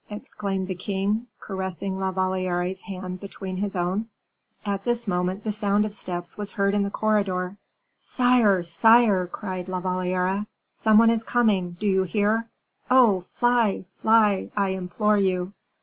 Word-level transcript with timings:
exclaimed 0.09 0.67
the 0.67 0.73
king, 0.73 1.27
caressing 1.39 1.99
La 1.99 2.09
Valliere's 2.09 2.81
hand 2.81 3.19
between 3.19 3.57
his 3.57 3.75
own. 3.75 4.03
At 4.65 4.83
this 4.83 5.07
moment 5.07 5.43
the 5.43 5.51
sound 5.51 5.85
of 5.85 5.93
steps 5.93 6.35
was 6.39 6.53
heard 6.53 6.73
in 6.73 6.81
the 6.81 6.89
corridor. 6.89 7.55
"Sire! 8.01 8.63
sire!" 8.63 9.27
cried 9.27 9.67
La 9.67 9.79
Valliere, 9.79 10.47
"some 10.71 10.97
one 10.97 11.11
is 11.11 11.23
coming; 11.23 11.73
do 11.79 11.85
you 11.85 12.01
hear? 12.01 12.47
Oh, 12.89 13.25
fly! 13.29 13.85
fly! 13.99 14.49
I 14.57 14.69
implore 14.69 15.19
you." 15.19 15.53